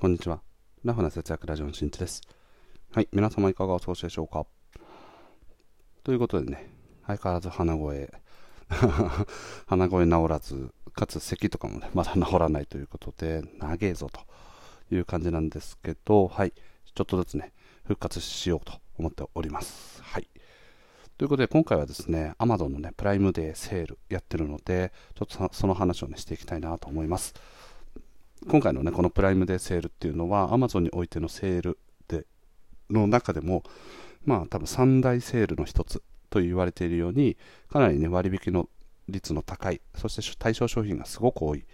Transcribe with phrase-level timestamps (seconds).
[0.00, 0.40] こんにちは。
[0.84, 2.20] ラフな節約ラジオのしんちです。
[2.92, 4.46] はい、皆様いかがお過ごしでしょうか
[6.04, 6.70] ということでね、
[7.04, 8.08] 相変わらず鼻声、
[9.66, 14.20] 鼻声治らず、かつ咳とかもね、まだ治らないということで、長えぞと
[14.94, 17.52] いう感じなんですけど、はい、ちょっとずつね、
[17.82, 20.00] 復活しようと思っております。
[20.04, 20.28] はい。
[21.16, 27.34] ということで、今回はですね、Amazon のね、プライムデーセールやってるので、ちょっとその話をね、していきたいなと思います。
[28.46, 32.26] 今回のね、このプライムデーセールっていうのは、Amazon においてのセールで
[32.90, 33.64] の中でも、
[34.24, 37.36] まあ多分三大セールの一つと言われているように、
[37.70, 38.68] かなりね、割引の
[39.08, 41.64] 率の高い、そして対象商品がすごく多い。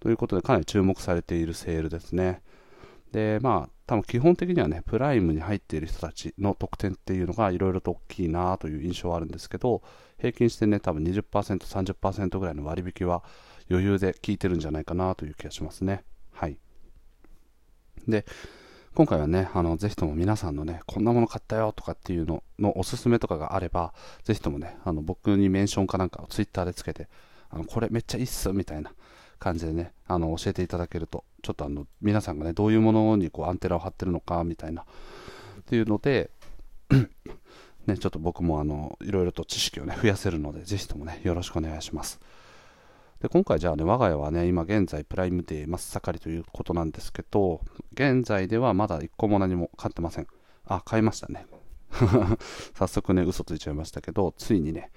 [0.00, 2.42] ということで、かなり注目されているセールですね。
[3.12, 9.82] で、まあ、多分基本的にはね、プライムに入っている人たちの特典っていうのがいろいろと大きいなという印象はあるんですけど、
[10.18, 11.22] 平均してね、多分20%、
[11.58, 13.22] 30%ぐらいの割引は
[13.70, 16.02] 余裕で効いてるんじゃないかなという気がしますね。
[16.32, 16.58] はい。
[18.08, 18.26] で、
[18.94, 27.08] 今回はね、あの、ぜひとも皆さんのね、こんなもの買ったよとかっていうののおすすめとかがあれば、ぜひともね、あの、僕にメンションかなんかをツイッターでつけて、
[27.50, 28.92] あの、これめっちゃいいっす、みたいな
[29.38, 34.84] 感じでね、あの、教えていただけると、ちょっとあの、皆さんがね、どういうものにこう、アンテナを張ってるのか、みたいな、っ
[35.64, 36.30] ていうので、
[37.86, 42.20] ね、ちょっと僕もあの、いろいろと知識をね、増やせるので、ぜひともね、よろしくお願いします。
[43.20, 47.60] で今回じゃあね、我が家はね、今現在プライムデー真っ盛りということなんですけど、
[47.92, 50.26] 現在ではまだ1個も何も買ってません。
[50.64, 51.44] あ、買いましたね。
[52.74, 54.90] 早速ね、嘘ついちゃいましたけど、ついにね、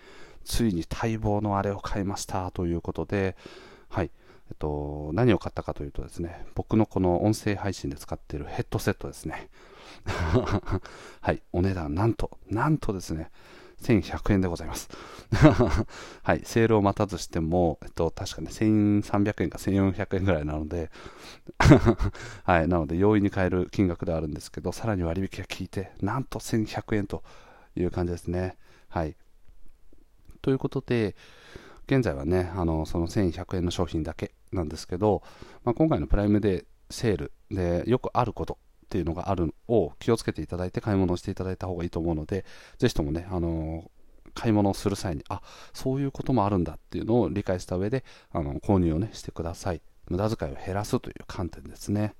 [0.46, 3.36] ついに待望のあれを買いましたということで、
[3.90, 4.12] はい。
[4.50, 9.50] えっと、何を買ったかというとですね、僕のこの音声配信で使っているヘッドセットですね。
[11.20, 13.32] はい、お値段なんと、なんとですね、
[13.84, 14.90] 1100円でございます。
[16.24, 20.92] はい、セールを待たずしても、えっと、確かね、1300円か1400円ぐらいなので、
[22.44, 27.24] はい、なので容易に買える金額ではあるんですけど、さらに割引が効いて、なんと1100円と
[27.76, 28.58] いう感じですね。
[28.90, 29.16] はい。
[30.42, 31.16] ということで、
[31.88, 35.24] 現在はね、あの、その1100円の商品だけなんですけど、
[35.64, 38.58] まあ、今回のプライムデーセールでよくあること
[38.94, 42.46] っていうのがあるのを気をつけていただいて買い物をしていただいた方がいいと思うので、
[42.78, 43.90] ぜひともね、あの
[44.36, 45.42] 買い物をする際に、あ、
[45.74, 49.82] そういうこともあるんだっていうのを理解した上で、あの、購入をね、してください。
[50.10, 52.14] 無駄遣いを減らすという観点ですね。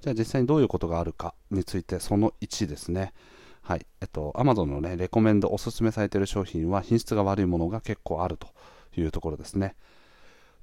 [0.00, 3.12] じゃあ実際にどういうことがあるかについて、その1ですね。
[3.60, 3.86] はい。
[4.00, 8.48] えっと、Amazon のね、レコメンドおすすめされている商品は品質が悪いものが結構あると
[8.96, 9.76] いうところですね。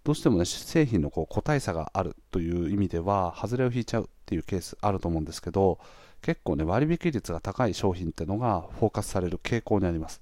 [0.09, 5.77] どうしてもね、製品のこう個体差があるという意味では、外れを引いちゃうっていうケースあると思うんですけど、
[6.23, 10.19] 結構ね、割引率が高い商品っていうのがフォーカスされる傾向にあります。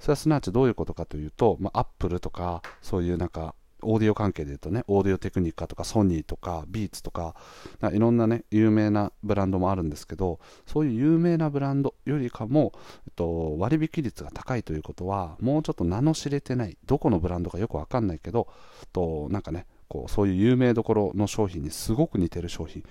[0.00, 7.34] それはすなわちどういうことかというと、まあ、アップルとか、そういうなんか、オーディオ関係で言うとね、オーディオテクニカとかソニーとかビーツとか、
[7.80, 12.72] かいろんなね、有名なブランドもあるんですけど、そういう有名なブランドよりかも、
[13.06, 18.48] えっと、割引率が高いということは、もうちょっと名の知れてない、どこのブランドかよくわかんないけど、
[18.92, 22.84] となんかね、こうそういう有名どころの商品にすごく似てる商品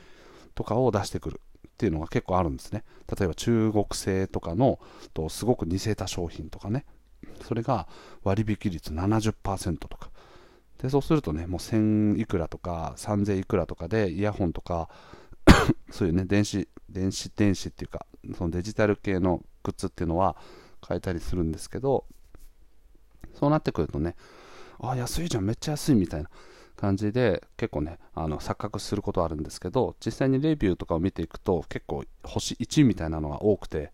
[0.53, 2.83] とかを出してくるっていうのが結構あるんですね。
[3.07, 4.79] 例えば中国製とかの
[5.13, 6.85] とすごく似せた商品とかね。
[7.43, 7.87] それが
[8.23, 10.08] 割引率70%とか。
[10.81, 14.89] で、そうするとね、もう1000いくらとか3000いくらとかでイヤホンとか
[15.91, 20.35] そういうね、電子、電子、電子っていうか、そのデジタル系のグッズっていうのは
[20.81, 22.05] 買えたりするんですけど、
[23.33, 24.15] そうなってくるとね、
[24.79, 26.29] あ、安いじゃん、めっちゃ安いみたいな
[26.75, 33.91] 感じで結構ね、あの錯覚することあるんですけど、実際にレビューとかを見ていくと結構星1みたいなのが多くて、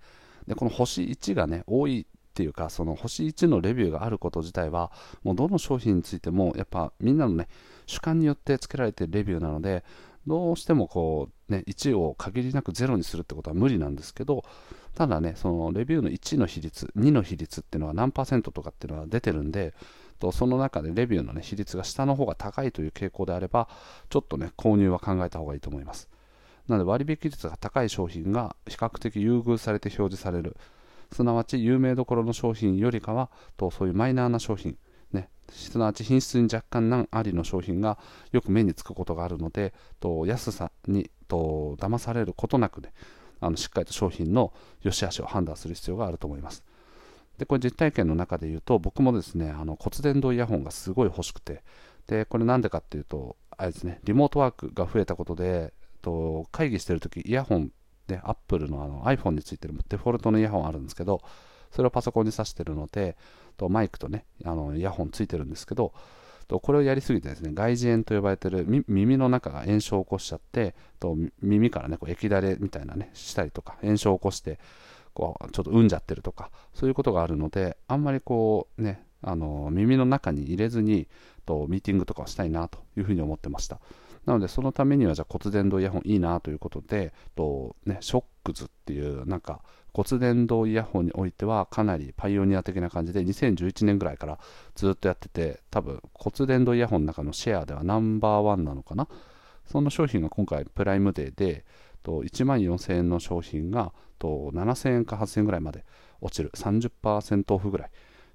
[0.47, 4.91] でこの星1がね、多いっていうか、その星1のレビューがあること自体は、
[5.23, 7.47] もうどの商品についても、やっぱみんなのね、
[7.85, 9.85] 主観によってつけられているレビューなので、
[10.27, 14.43] どうしてもこう、ね、1を限りなく0にするってことは無理なんですけど、
[14.95, 19.73] ただね、そのレビューの1の比率、2の比率っていうのは何パーセントとかっていうのは出てるんで、
[20.19, 23.69] とその中でレビューの、ね、比率が下の方が高いという傾向であれば、
[24.09, 26.09] ちょっとね、購入は考えた方がいいと思います。
[26.67, 30.57] なので割引率が高い商品が比較的優遇されて表示される。
[31.15, 34.77] すなわち有名どころの商品よりかは、とそういうマイナーな商品、
[35.13, 37.97] ね、すなわち品質に若干難ありの商品が
[38.33, 42.91] よく目につくことがあるので、と安さにと騙されることなくね、
[43.39, 44.51] あのしっかりと商品の
[44.81, 46.65] 良し悪しを判断する必要があると思います。
[47.37, 51.63] で、これ実体験の中で言うと、僕もですね、あの骨伝導イヤホンがすごい欲しくて、
[52.07, 57.71] で、これなんでかっていうと、あれですね、リモートワークが増えたことで、と会議してるとき、イヤホン
[58.07, 61.21] で、アップルのあの iPhone についてるデフォルトのイヤホンあるんですけど、
[61.71, 63.17] それをパソコンに挿してるので、
[63.57, 65.93] とマイクとね、あのイヤホンついてるんですけど、
[66.47, 74.59] とこれをやりすぎてですね外耳炎と呼ばれてる耳の中が炎症を起こしちゃってと耳からねこう液だれみたいなねしたりとか炎症を起こして
[75.13, 81.07] こうちょっと産んじゃってるとかそういうことがあるのであんまりこうねあの耳の中に入れずに
[81.45, 83.79] とミーティングとかをしたいなというふうに思ってました。
[84.25, 89.61] なのでそのためにはじゃあ骨伝導イヤホンいいなということでと、ね、ショックズっていうなんか
[89.93, 94.39] 骨伝導イヤホンにおいてはかなりパイオニア的な感じで2011年ぐらいから
[94.75, 99.07] ずっとやってて多分骨伝導イヤホンの中のシェアではナンバーワンなのかな？
[99.65, 101.65] その商品が今回プライムデーで
[102.03, 105.85] と1万4000円の商品がと7000円か8000円ぐらいまで
[106.21, 106.51] 落ちる。
[106.55, 107.91] 30%オフぐらい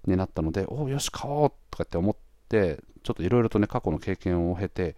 [0.07, 2.17] になったのでおおよし買おうとかって思っ
[2.49, 4.97] てちょっといろいろとね過去の経験を経て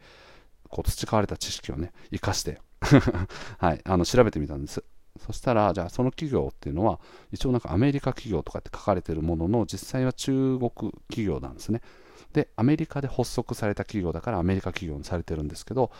[0.72, 2.60] こう培われた知識をね生かして
[3.58, 4.82] はいあの調べてみたんです
[5.20, 6.98] そしたら、じゃあその企業っていうのは、
[7.32, 10.70] 一応なんかアメリカ企業とかって書かれてるものの、実際は中国
[11.08, 11.82] 企業なんですね。
[12.32, 15.90] で、アメリカで発足された企業だからアメリカ企業にされてるんですけど、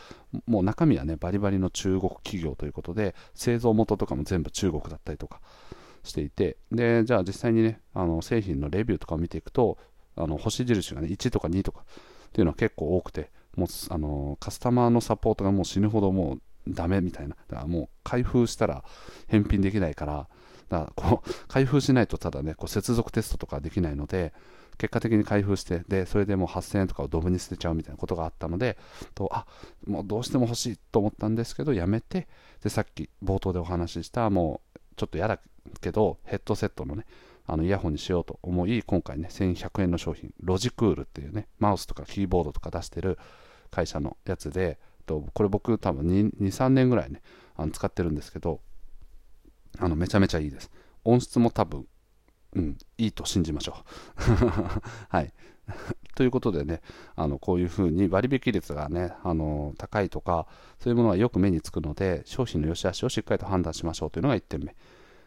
[0.46, 5.40] もう中身はね、バリバリの中国企業ということで、製造元とかも全部中国だったりとか
[6.04, 9.78] していて、で、じゃあ実際にね、あの製品のレビューとかを見ていくと、
[10.16, 11.84] あの星印がね、1とか2とか
[12.28, 17.36] っていうのは結構多くて、もうあのカスタマーのサポートがもう死ぬほどもうダメみたいな。
[17.48, 18.84] だからもう開封したら
[19.28, 20.28] 返品できないから、
[20.68, 24.32] だからこう 開封しないとただね、こう接続テストとかできないので、
[24.78, 28.78] 結果的に開封して、で、それでもう8000円とかをドブに捨てちゃうみたいなことがあったので、
[29.14, 29.46] とあ
[29.86, 32.28] もうどうしても欲しいと思ったんですけど、やめて、
[32.62, 35.40] で、さっき冒頭でお話しした、もうちょっと嫌だ
[35.80, 37.04] けど、ヘッドセットのね、
[37.46, 43.18] あのイヤホンにしようと思い、今回ね、1100円の商品、ロジクールっていうね、マウスとかキーボードとか出してる
[43.72, 46.06] 会社のやつで、とこれ僕多分
[46.38, 47.22] 23年ぐらいね
[47.56, 48.60] あの使ってるんですけど
[49.78, 50.70] あのめちゃめちゃいいです。
[51.04, 51.86] 音質も多分
[52.54, 54.82] うんいいと信じましょう。
[55.08, 55.32] はい。
[56.14, 56.82] ということでね
[57.14, 60.46] あのこういうふうに割引率がねあの高いとか
[60.80, 64.76] そういうものはよく目につくので商品の良し悪しをしっかりと判断しましょうというのが1点目。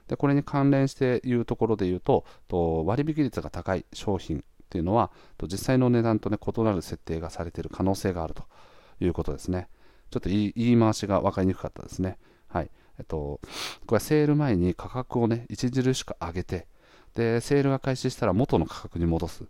[0.07, 5.11] でこれに関連して言うところで言うとと割引率が高い商品っていうのは
[5.43, 8.43] 実際の値段と、ね、異なる設定がされている可能性があると
[8.99, 9.69] いうことですね。
[10.11, 12.17] ちょっと言い回しが分かりにくかったですね。
[12.47, 12.69] はい。
[12.97, 13.39] えっと、
[13.85, 16.67] これセール前に価格をね、著しく上げて、
[17.13, 19.43] で、セールが開始したら元の価格に戻す。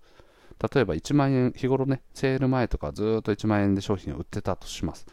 [0.73, 5.05] 例えば1万円、日頃ね、セール前とかずっと1万円で商品を売ってたとします。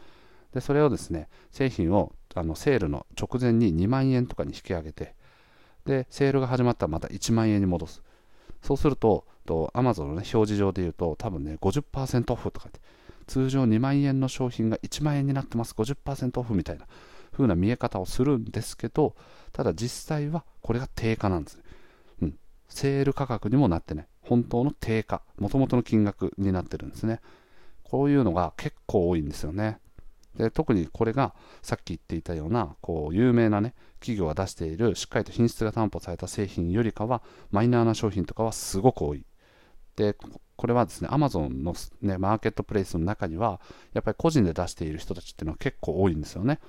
[0.53, 5.15] で、それをですね、製品をあのセールの直前に2万円とかに引き上げて、
[5.85, 8.03] で、セールが始まったらまた1万円に戻す。
[8.63, 12.81] そうすると、と Amazon の、ね、表示上で言うと、多分ね、50%オフとかって、
[13.27, 16.87] 通常2万円の商品が1万円になってます、50%オフみたいな
[17.33, 19.15] 風な見え方をするんですけど、
[19.53, 21.59] ただ実際はこれが定価なんです。
[22.21, 22.39] うん。
[22.69, 24.07] セール価格にもなってない。
[24.23, 27.21] 本当の定価、もともとの金額になってるんですね。
[27.83, 29.79] こういうのが結構多いんですよね。
[30.37, 39.25] で特にこれがさっき言っていたようなこう有名な、ね、企業が出しているしっかりと品質が担保された製品よりかはマイナーな商品とかはすごく多い。
[39.97, 40.17] で
[40.63, 43.61] これはですね、アマゾンの、ね、マーケットプレイスの中には、
[43.95, 46.61] やっぱり個人で出している人たちっていうのは結構多いんですよね。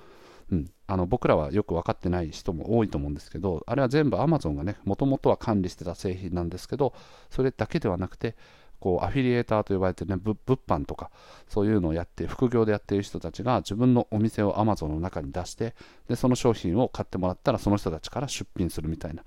[0.50, 6.92] うん、あの僕らはよく分かってない人も多いと思うんですけど、あれは全部アマゾンがね、もともとは管理してた製品なんですけど、
[7.30, 8.36] それだけではなくて、
[8.84, 11.10] こうアフィリエーターと呼ばれてね、物販とか、
[11.48, 15.74] そういうのをやって、副業でやっている人たちが自分のお店をアマゾンの中に出して、
[16.06, 19.24] でその商品を買ってもらったら、その人たちから出品するみたいな。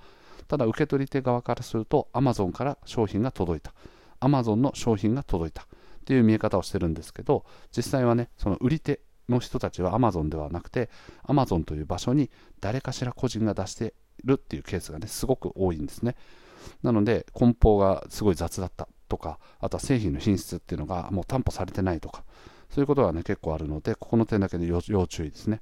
[0.48, 3.74] ただ、受け取り手側からすると、アマゾンから商品が届いた。
[4.20, 5.66] アマゾンの商品が届いたっ
[6.06, 10.90] ていう見え方をしてるんですけど実際はねその売り手の人たちはアマゾンではなくて
[11.24, 13.94] アマゾンという場所に誰かしら個人が出して
[14.24, 16.16] いるっていうケースがねすごく多いんですね
[16.82, 22.24] なので梱包がすごい雑だったとかあとは製品の品質っていうのがもう担保されてないとか
[22.70, 25.62] そういうことがね結構あるのでここの点だけで要注意ですね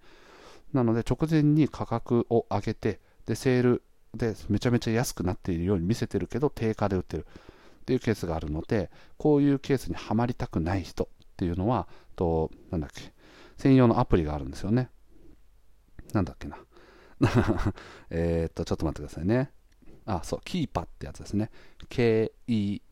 [0.74, 3.84] なので直前に価格を上げてでセール
[4.16, 7.26] でめちゃめちゃ安くなっているように見せてるけど定価で売ってる
[7.86, 13.14] っていうケースがあるので、こういうケースにはまりたくない人っていうのは、と、なんだっけ、
[13.58, 14.90] 専用のアプリがあるんですよね。
[16.12, 16.58] なんだっけな。
[18.10, 19.52] えっと、ちょっと待ってくださいね。
[20.06, 21.50] あ、そう、キーパってやつですね。
[21.90, 22.86] K-E-E-P-A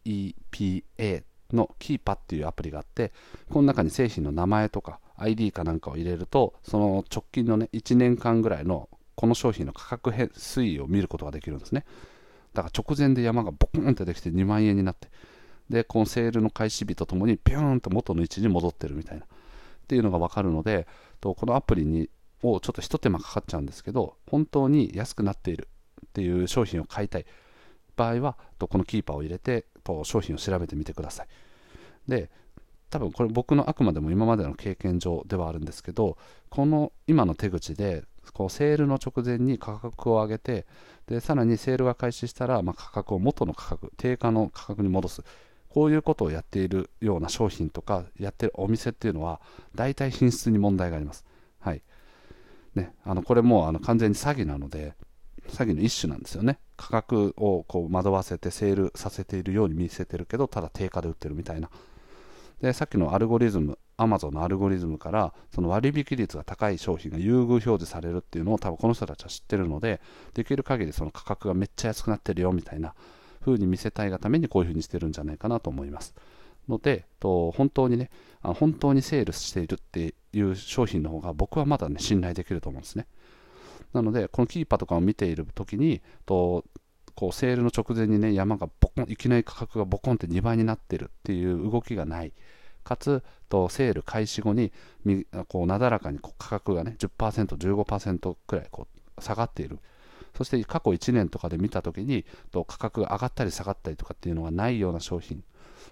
[1.52, 3.12] のキーパっていうアプリがあって、
[3.50, 11.86] この中に製品の名前とか ID かなんかを入れると、その直近のね、1年間ぐらいのこの商品の価格変推移を見ることができるんですね。
[12.54, 15.10] だから直前で山がボコンってできて2万円になって、
[15.70, 19.28] で、このセールの開始日とともにピューンと元の位置に戻ってるみたいな、っ
[19.88, 20.88] ていうのが分かるので、
[21.22, 22.10] とこのアプリに
[22.42, 25.68] をちょっとひと手間かかっちゃうんですけど、本当に安くなっている
[26.14, 27.26] っていう商品を買いたい
[27.96, 29.66] 場合は、このキーパーを入れて
[30.04, 31.28] 商品を調べてみてください。
[32.08, 32.30] で、
[32.94, 36.16] 多分これ僕のあくまでも今までの経験上ではあるんですけど
[36.52, 38.04] この今の手口で
[38.34, 40.68] こうセールの直前に価格を上げて
[41.08, 45.24] でさらにセールが開始したら、まあ、価格を元の価格定価の価格に戻す
[45.70, 49.42] こういうことをやっているような商品とかやってるお店っていうのは
[49.74, 51.26] 大体品質に問題があります。
[51.60, 51.82] はい
[52.76, 54.94] ね、あのこれもあの完全に詐欺なので
[55.50, 56.60] 詐欺の一種なんですよね。
[56.78, 61.70] 価格をこう惑わせてセールさせているように見せてるけどただ定価で売ってるみたいな。
[62.62, 70.02] でさっきのアルゴリズムアマゾンのアルゴリズムからその割引率が高い商品が優遇表示されるっていうのを多分この人たちは知ってるので
[70.34, 72.96] できる限りその価格がめっちゃ安くなってるよみたいな
[73.42, 76.16] 風に見せたいがためにこういう風にしてるんじゃないかなと思います。
[76.70, 78.10] のでと本当にね
[78.42, 83.06] 本当にセールしているっていう商品の方が僕はまだね信頼できると思うんですね。
[83.94, 86.66] なのでこのキーパーとかを見ている時にと
[87.16, 92.34] こうセールの直前にね山がボコンいきなり価格がボコンって2倍になっているっていう動きがない。
[92.84, 94.74] かつとセール開始後に
[95.48, 99.80] こうなだらかに価格がね 10%15% くらいこう下がっている。
[100.36, 105.44] そして過去1年とかで見たときにと価格が上がったり下がったりとかっていうのがないような商品。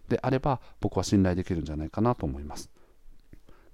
[0.10, 2.72] であれば僕は信頼できるんじゃないかなと思います。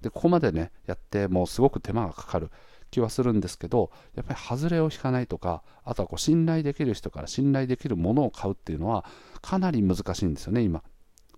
[0.00, 2.50] でここまでねやってもうすごく手間がかかる。
[2.90, 9.04] 気はするんですけどやっぱり外れを引かないとかあとはこう信頼できる人から信頼できるものを買うっていうのは
[9.40, 10.82] かなり難しいんですよね今。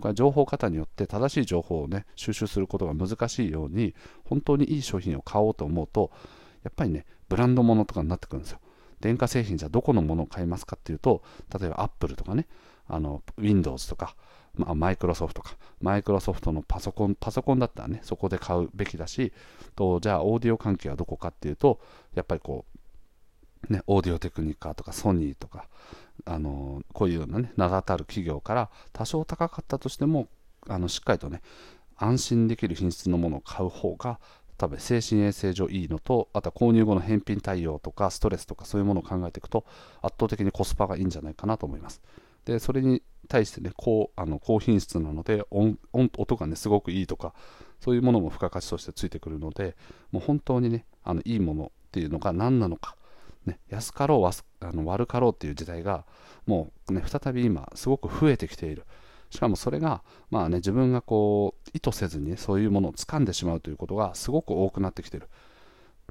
[0.01, 6.11] これは情報型によって正しい情報をね収集することが難しいように本当にいい商品を買おうと思うと
[6.65, 8.61] やっぱりねブランド物とかになってくるんですよ。
[9.01, 11.23] 電化製品じゃどこのものを買いますかっていうと
[11.59, 12.47] 例えばアップルとかね
[12.87, 14.15] あの Windows とか
[14.55, 19.33] まあ、マイクロソフトか、マイクロソフトのパソコン、パソコンだったらね、そこで買うべきだし、
[19.77, 21.81] とじゃあ、オーディオ関係はどこかっていうと、
[22.15, 22.65] やっぱりこ
[23.69, 25.69] う、ね、オーディオテクニカとかソニーとか、
[26.27, 30.29] あのこういうようなね、名だたる企業から多少高かったとしても、
[30.69, 31.43] あのしっかりとね、
[31.97, 34.19] 安心できる品質のものを買う方が、
[34.57, 39.65] 多分精神衛生上いいのと、あとは購入後の返品対応とか、ストレスとかそういうものを考えていくと、
[40.03, 42.03] 圧倒的にコスパがいいんじゃないかなと思います。
[42.45, 47.33] で、それに対してね、高あの高品質なので音、音がね、すごくいいとか、
[47.81, 49.77] そういうものも付加価値としてついてくるので、
[50.11, 52.97] もう本当にね、あのいいものっていうのが何なのか、
[53.47, 56.05] ね、安かろうあの悪かろうっていう時代が
[56.47, 58.85] もう、ね、再び今すごく増えてきている。
[59.31, 65.29] しかもそれが、まあね、自分がこう意図せずに、ね、そういうものを掴んでしまうということがすごく多くなってきている、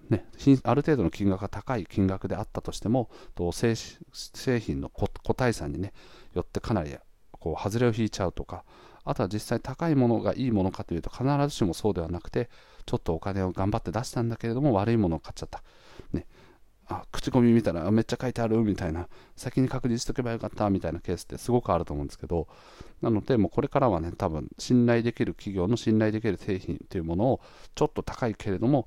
[0.10, 0.26] ね、
[0.64, 3.76] ある程度の金額が高い金額であったとしてもと製
[4.62, 5.92] 品の個体差に、ね、
[6.34, 6.96] よってかなり
[7.40, 8.64] こう外れを引いちゃうとか
[9.04, 12.50] あとは実際高いものがいいものかというと必ずしもそうではなくて
[12.86, 15.64] ちょっとお金を頑張って出したんだけれども悪いものを買っちゃった、
[16.14, 16.26] ね、
[16.88, 19.08] あ口コミ見たらめっちゃ書いてあるみたいな。
[19.36, 22.50] 先に確認しとけばよかったみたいなケースってすごくあると思うんですけど
[23.02, 27.42] なのでもうこれからはね多分信頼できる企業の信頼できる製品というものを
[27.74, 28.86] ちょっと高いけれども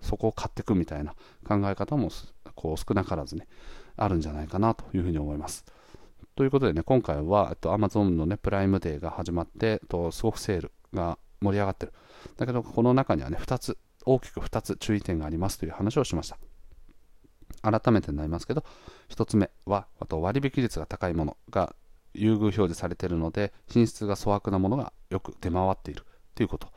[0.00, 2.10] そこを買っていくみたいな考え方も
[2.54, 3.48] こう少なからずね
[3.96, 5.64] あるんじゃないかなというふうに思います。
[6.40, 11.92] ということでね、今回は、えっと、Amazon のね、プライムデーが始まって、とすごくセールが盛り上がってる。
[12.38, 16.38] だけど、この中にはね、2つ、大きく2つ注意点がありますという話をしました。
[17.60, 18.64] 改めてになりますけど、
[19.10, 21.76] 1つ目は、あと割引率が高いものが
[22.14, 26.68] 優遇表示されているので、品質が粗悪なものがよく出回っているということ。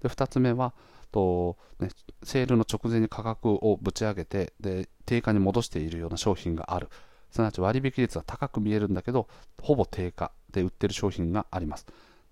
[0.00, 0.72] で2つ目は、
[1.10, 1.90] とね、
[2.22, 6.88] セールの直前に価格をぶち上げてで定価に戻しているような商品がある。
[7.32, 9.26] すなわち割引率は高く見えるんだけど、
[9.60, 11.86] ほぼ定価で売ってる商品があります。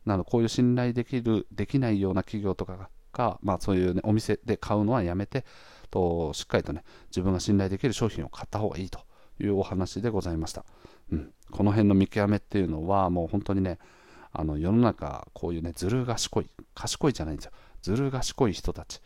[0.04, 5.44] なので、こういう信頼できる、できないような企業とかが、まあ、そういう、ね、お店で買うのはやめて
[5.90, 9.00] と、しっかりとね、自分が信頼できる商品を買った方がいいと
[9.40, 10.64] いうお話でございました。
[11.10, 13.78] うん、この辺の見極めっていうのは、もう本当にね、
[14.32, 17.52] あの世の中、こういうね、ずる賢い、賢いじゃないんですよ。
[17.82, 19.00] ずる賢い人たち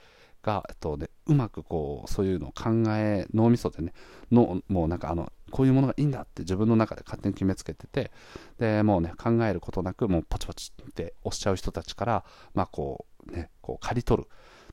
[0.44, 3.92] が、えっとね、うまくこう、そういうのを考え、脳みそでね、
[4.30, 8.12] のもうなんかあの、こういうものがいいんだって自分の中で勝手に決めつけてて、
[8.58, 12.24] で、もうね、考えることなく、もうポチポチって押しちゃう人たちから、
[12.54, 14.28] まあこう、ね、こう、刈り取る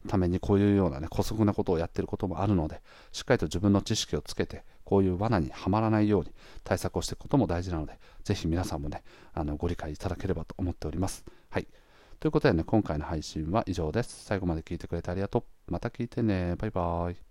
[0.08, 11.24] ためにこういうようなね、姑息なことをやってることもあるので、しっかりと自分の知識をつけて、こういう罠にはまらないように対策をしていくことも大事なので、ぜひ皆さんもね、あのご理解いただければと思っております。
[12.22, 14.26] ということでね、今回の配信は以上です。
[14.26, 15.72] 最後まで聞いてくれてありがとう。
[15.72, 16.56] また聞いてね。
[16.56, 17.31] バイバーイ。